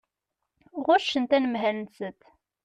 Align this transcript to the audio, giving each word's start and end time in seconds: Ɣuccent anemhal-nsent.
Ɣuccent 0.85 1.35
anemhal-nsent. 1.37 2.21